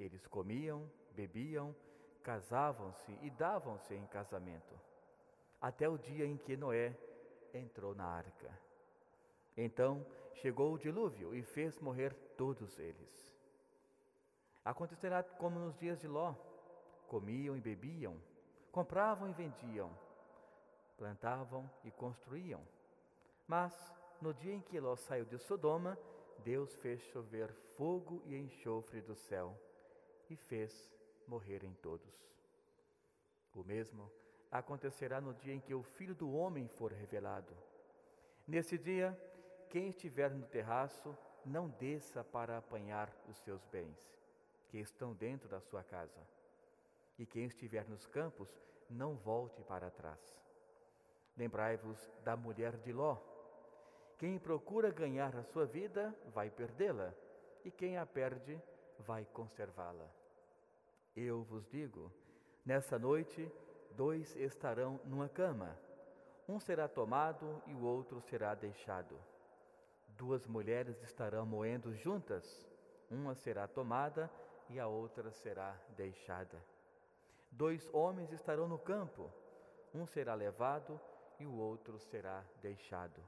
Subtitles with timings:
[0.00, 1.76] Eles comiam, bebiam,
[2.22, 4.74] casavam-se e davam-se em casamento,
[5.60, 6.96] até o dia em que Noé
[7.52, 8.50] entrou na arca.
[9.54, 13.36] Então chegou o dilúvio e fez morrer todos eles.
[14.64, 16.34] Acontecerá como nos dias de Ló:
[17.06, 18.16] comiam e bebiam,
[18.72, 19.90] compravam e vendiam,
[20.96, 22.66] plantavam e construíam.
[23.46, 23.74] Mas
[24.18, 25.98] no dia em que Ló saiu de Sodoma,
[26.38, 29.54] Deus fez chover fogo e enxofre do céu
[30.30, 30.90] e fez
[31.26, 32.14] morrerem todos.
[33.54, 34.10] O mesmo
[34.50, 37.54] acontecerá no dia em que o Filho do Homem for revelado.
[38.46, 39.18] Nesse dia,
[39.68, 43.98] quem estiver no terraço, não desça para apanhar os seus bens,
[44.68, 46.20] que estão dentro da sua casa.
[47.18, 50.20] E quem estiver nos campos, não volte para trás.
[51.36, 53.16] Lembrai-vos da mulher de Ló.
[54.18, 57.14] Quem procura ganhar a sua vida, vai perdê-la,
[57.64, 58.60] e quem a perde,
[58.98, 60.19] vai conservá-la.
[61.16, 62.12] Eu vos digo:
[62.64, 63.50] nessa noite,
[63.96, 65.76] dois estarão numa cama,
[66.48, 69.16] um será tomado e o outro será deixado.
[70.08, 72.66] Duas mulheres estarão moendo juntas,
[73.10, 74.30] uma será tomada
[74.68, 76.62] e a outra será deixada.
[77.50, 79.30] Dois homens estarão no campo,
[79.92, 81.00] um será levado
[81.38, 83.20] e o outro será deixado.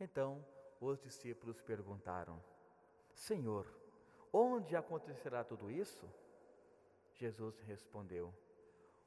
[0.00, 0.44] Então
[0.80, 2.42] os discípulos perguntaram:
[3.14, 3.66] Senhor,
[4.32, 6.08] onde acontecerá tudo isso?
[7.14, 8.32] Jesus respondeu: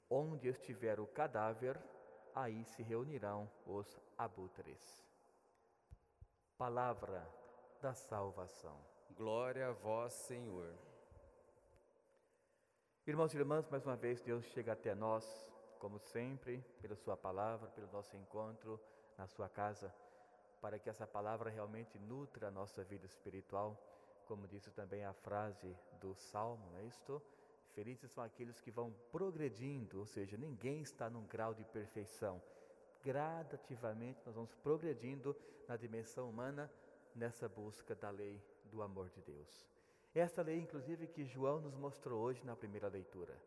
[0.09, 1.79] Onde estiver o cadáver,
[2.33, 5.03] aí se reunirão os abutres.
[6.57, 7.27] Palavra
[7.81, 8.79] da salvação.
[9.15, 10.73] Glória a vós, Senhor.
[13.07, 15.23] Irmãos e irmãs, mais uma vez Deus chega até nós,
[15.79, 18.79] como sempre, pela Sua palavra, pelo nosso encontro
[19.17, 19.93] na Sua casa,
[20.59, 23.77] para que essa palavra realmente nutra a nossa vida espiritual,
[24.25, 27.21] como disse também a frase do Salmo, não é isto?
[27.75, 32.41] Felizes são aqueles que vão progredindo, ou seja, ninguém está num grau de perfeição.
[33.03, 35.35] Gradativamente nós vamos progredindo
[35.67, 36.71] na dimensão humana
[37.13, 38.41] nessa busca da lei
[38.71, 39.67] do amor de Deus.
[40.13, 43.37] Essa lei, inclusive, que João nos mostrou hoje na primeira leitura.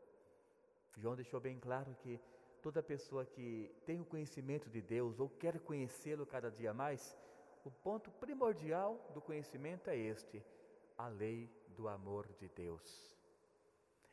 [0.98, 2.20] João deixou bem claro que
[2.60, 7.16] toda pessoa que tem o conhecimento de Deus ou quer conhecê-lo cada dia mais,
[7.64, 10.44] o ponto primordial do conhecimento é este:
[10.98, 13.17] a lei do amor de Deus.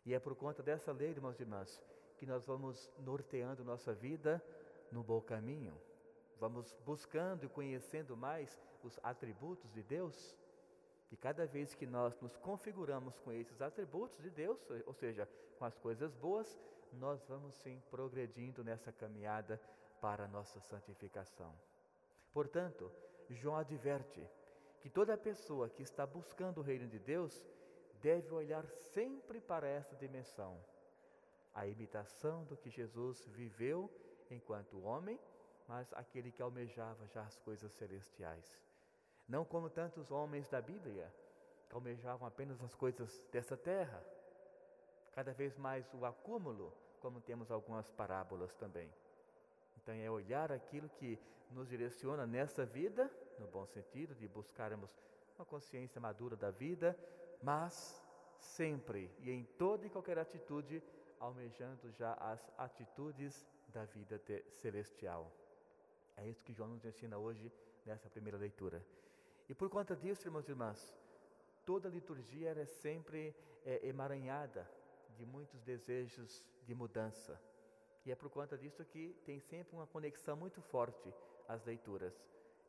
[0.05, 1.81] E é por conta dessa lei, irmãos e irmãs,
[2.17, 4.41] que nós vamos norteando nossa vida
[4.91, 5.75] no bom caminho.
[6.39, 10.37] Vamos buscando e conhecendo mais os atributos de Deus.
[11.11, 15.27] E cada vez que nós nos configuramos com esses atributos de Deus, ou seja,
[15.57, 16.59] com as coisas boas,
[16.93, 19.59] nós vamos sim progredindo nessa caminhada
[19.99, 21.51] para a nossa santificação.
[22.31, 22.91] Portanto,
[23.29, 24.23] João adverte
[24.81, 27.43] que toda pessoa que está buscando o reino de Deus
[28.05, 30.63] deve olhar sempre para essa dimensão,
[31.55, 33.89] a imitação do que Jesus viveu
[34.29, 35.19] enquanto homem,
[35.67, 38.61] mas aquele que almejava já as coisas celestiais.
[39.27, 41.11] Não como tantos homens da Bíblia,
[41.67, 43.99] que almejavam apenas as coisas dessa terra,
[45.11, 48.93] cada vez mais o acúmulo, como temos algumas parábolas também.
[49.77, 54.95] Então é olhar aquilo que nos direciona nessa vida, no bom sentido de buscarmos
[55.35, 56.95] uma consciência madura da vida,
[57.45, 58.03] mas
[58.39, 60.81] sempre e em toda e qualquer atitude,
[61.19, 64.19] almejando já as atitudes da vida
[64.55, 65.31] celestial.
[66.17, 67.51] É isso que João nos ensina hoje
[67.85, 68.83] nessa primeira leitura.
[69.47, 70.97] E por conta disso, irmãos e irmãs,
[71.63, 74.67] toda a liturgia é sempre é, emaranhada
[75.15, 77.39] de muitos desejos de mudança.
[78.05, 81.13] E é por conta disso que tem sempre uma conexão muito forte
[81.47, 82.15] às leituras.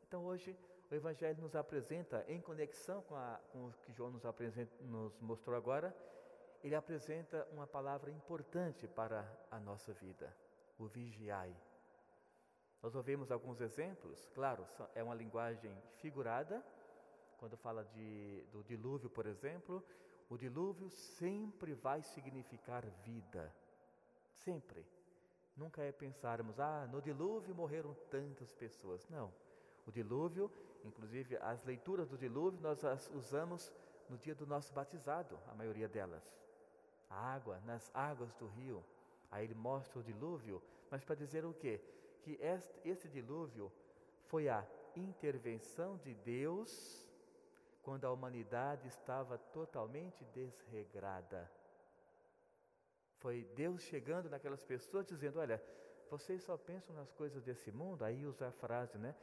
[0.07, 0.55] Então hoje
[0.89, 4.23] o Evangelho nos apresenta, em conexão com, a, com o que João nos,
[4.81, 5.95] nos mostrou agora,
[6.63, 10.33] ele apresenta uma palavra importante para a nossa vida:
[10.77, 11.55] o vigiai.
[12.81, 16.63] Nós ouvimos alguns exemplos, claro, é uma linguagem figurada,
[17.37, 19.83] quando fala de, do dilúvio, por exemplo,
[20.29, 23.53] o dilúvio sempre vai significar vida,
[24.31, 24.85] sempre.
[25.55, 29.07] Nunca é pensarmos, ah, no dilúvio morreram tantas pessoas.
[29.09, 29.33] Não.
[29.85, 30.51] O dilúvio,
[30.87, 33.71] inclusive as leituras do dilúvio, nós as usamos
[34.09, 36.23] no dia do nosso batizado, a maioria delas.
[37.09, 38.83] A água, nas águas do rio.
[39.29, 41.81] Aí ele mostra o dilúvio, mas para dizer o quê?
[42.23, 42.39] Que
[42.83, 43.71] este, dilúvio
[44.25, 47.05] foi a intervenção de Deus
[47.83, 51.49] quando a humanidade estava totalmente desregrada.
[53.19, 55.61] Foi Deus chegando naquelas pessoas dizendo: Olha,
[56.09, 59.15] vocês só pensam nas coisas desse mundo, aí usa a frase, né?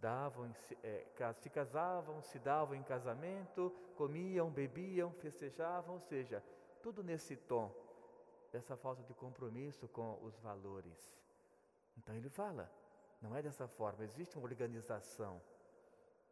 [0.00, 1.06] Davam, é,
[1.36, 6.42] se casavam, se davam em casamento, comiam, bebiam, festejavam, ou seja,
[6.82, 7.74] tudo nesse tom,
[8.52, 11.12] dessa falta de compromisso com os valores.
[11.96, 12.70] Então ele fala,
[13.20, 15.40] não é dessa forma, existe uma organização.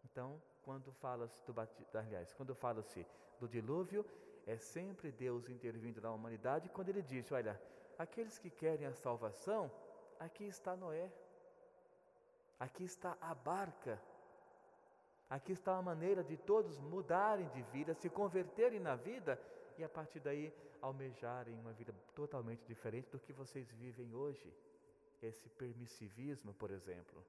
[0.04, 1.54] Então, quando fala-se do
[1.98, 3.06] aliás, quando fala-se
[3.40, 4.06] do dilúvio,
[4.46, 7.60] é sempre Deus intervindo na humanidade quando ele diz, olha,
[7.98, 9.70] aqueles que querem a salvação,
[10.20, 11.10] aqui está Noé.
[12.58, 14.00] Aqui está a barca.
[15.28, 19.40] Aqui está a maneira de todos mudarem de vida, se converterem na vida
[19.76, 24.52] e a partir daí almejarem uma vida totalmente diferente do que vocês vivem hoje.
[25.20, 27.24] Esse permissivismo, por exemplo.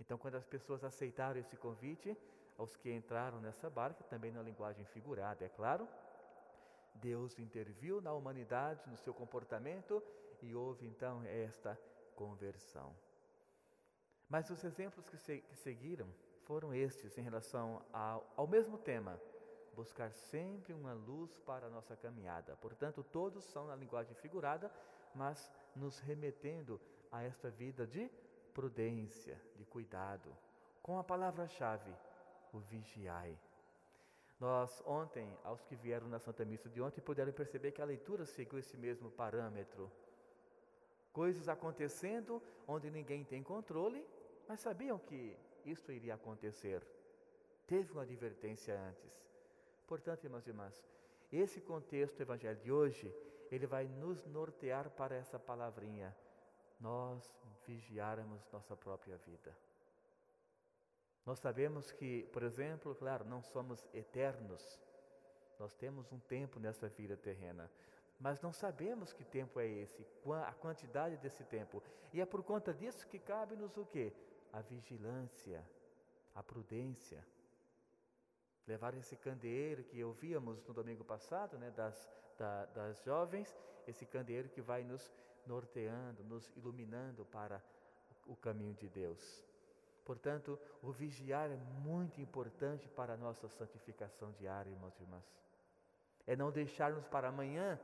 [0.00, 2.16] Então, quando as pessoas aceitaram esse convite,
[2.58, 5.88] aos que entraram nessa barca, também na linguagem figurada, é claro,
[6.94, 10.02] Deus interviu na humanidade, no seu comportamento
[10.40, 11.78] e houve então esta
[12.14, 12.94] conversão.
[14.34, 16.08] Mas os exemplos que, se, que seguiram
[16.42, 19.16] foram estes em relação ao, ao mesmo tema,
[19.76, 22.56] buscar sempre uma luz para a nossa caminhada.
[22.56, 24.72] Portanto, todos são na linguagem figurada,
[25.14, 26.80] mas nos remetendo
[27.12, 28.10] a esta vida de
[28.52, 30.36] prudência, de cuidado,
[30.82, 31.94] com a palavra-chave,
[32.52, 33.38] o vigiai.
[34.40, 38.26] Nós ontem, aos que vieram na Santa Missa de ontem, puderam perceber que a leitura
[38.26, 39.88] seguiu esse mesmo parâmetro.
[41.12, 44.04] Coisas acontecendo onde ninguém tem controle,
[44.48, 46.86] mas sabiam que isto iria acontecer.
[47.66, 49.24] Teve uma advertência antes.
[49.86, 50.84] Portanto, irmãos e irmãs,
[51.32, 53.14] esse contexto do Evangelho de hoje,
[53.50, 56.14] ele vai nos nortear para essa palavrinha.
[56.80, 57.34] Nós
[57.66, 59.56] vigiarmos nossa própria vida.
[61.24, 64.78] Nós sabemos que, por exemplo, claro, não somos eternos.
[65.58, 67.70] Nós temos um tempo nessa vida terrena,
[68.18, 70.04] mas não sabemos que tempo é esse,
[70.46, 71.82] a quantidade desse tempo.
[72.12, 74.12] E é por conta disso que cabe-nos o quê?
[74.54, 75.68] A vigilância,
[76.32, 77.26] a prudência.
[78.68, 82.08] Levar esse candeeiro que ouvíamos no domingo passado, né, das,
[82.38, 83.52] da, das jovens,
[83.84, 85.12] esse candeeiro que vai nos
[85.44, 87.60] norteando, nos iluminando para
[88.28, 89.44] o caminho de Deus.
[90.04, 95.24] Portanto, o vigiar é muito importante para a nossa santificação diária, irmãos e irmãs.
[96.28, 97.80] É não deixarmos para amanhã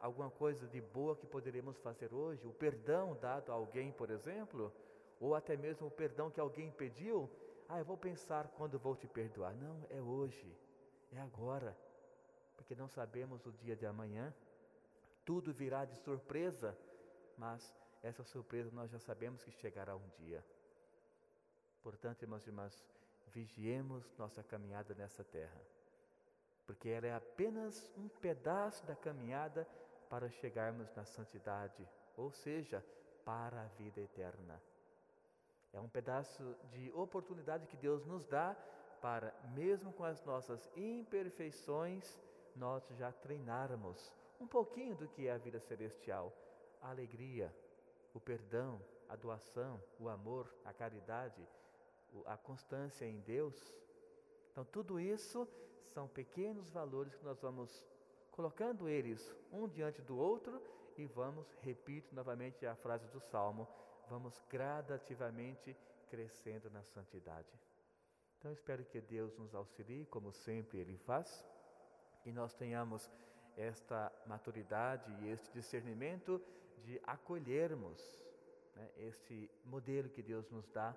[0.00, 4.72] alguma coisa de boa que poderíamos fazer hoje, o perdão dado a alguém, por exemplo,
[5.20, 7.30] ou até mesmo o perdão que alguém pediu.
[7.68, 9.54] Ah, eu vou pensar quando vou te perdoar.
[9.54, 10.56] Não, é hoje,
[11.12, 11.76] é agora,
[12.56, 14.32] porque não sabemos o dia de amanhã.
[15.24, 16.76] Tudo virá de surpresa,
[17.36, 20.44] mas essa surpresa nós já sabemos que chegará um dia.
[21.82, 22.86] Portanto, irmãos e irmãs,
[23.28, 25.60] vigiemos nossa caminhada nessa terra,
[26.64, 29.66] porque ela é apenas um pedaço da caminhada
[30.08, 32.84] para chegarmos na santidade, ou seja,
[33.24, 34.62] para a vida eterna.
[35.76, 38.56] É um pedaço de oportunidade que Deus nos dá
[39.02, 42.18] para, mesmo com as nossas imperfeições,
[42.56, 46.32] nós já treinarmos um pouquinho do que é a vida celestial,
[46.80, 47.54] a alegria,
[48.14, 51.46] o perdão, a doação, o amor, a caridade,
[52.24, 53.54] a constância em Deus.
[54.50, 55.46] Então, tudo isso
[55.92, 57.84] são pequenos valores que nós vamos
[58.30, 60.58] colocando eles um diante do outro
[60.96, 63.68] e vamos, repito novamente a frase do Salmo,
[64.08, 65.76] vamos gradativamente
[66.08, 67.48] crescendo na santidade.
[68.38, 71.44] Então, espero que Deus nos auxilie, como sempre Ele faz,
[72.24, 73.10] e nós tenhamos
[73.56, 76.40] esta maturidade e este discernimento
[76.84, 78.20] de acolhermos
[78.76, 80.94] né, este modelo que Deus nos dá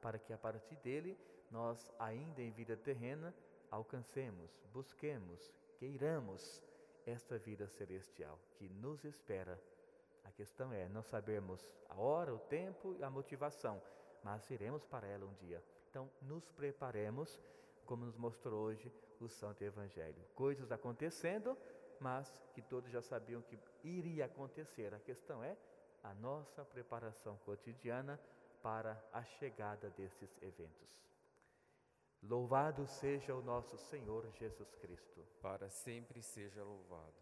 [0.00, 1.18] para que a partir dele
[1.50, 3.34] nós, ainda em vida terrena,
[3.70, 6.62] alcancemos, busquemos, queiramos
[7.06, 9.60] esta vida celestial que nos espera.
[10.24, 13.82] A questão é não sabermos a hora, o tempo e a motivação,
[14.22, 15.62] mas iremos para ela um dia.
[15.90, 17.40] Então, nos preparemos,
[17.84, 20.24] como nos mostrou hoje o Santo Evangelho.
[20.34, 21.56] Coisas acontecendo,
[22.00, 24.94] mas que todos já sabiam que iria acontecer.
[24.94, 25.56] A questão é
[26.02, 28.18] a nossa preparação cotidiana
[28.62, 30.92] para a chegada desses eventos.
[32.22, 35.26] Louvado seja o nosso Senhor Jesus Cristo.
[35.40, 37.21] Para sempre seja louvado.